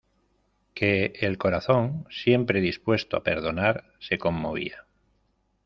[0.73, 4.87] que el corazón siempre dispuesto a perdonar, se conmovía.